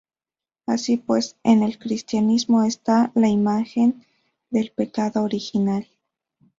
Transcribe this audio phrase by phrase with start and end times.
[0.65, 4.03] Así pues en el cristianismo esta la imagen
[4.49, 5.87] del pecado original.